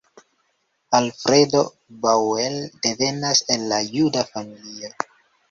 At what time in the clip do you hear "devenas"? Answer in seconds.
2.81-3.45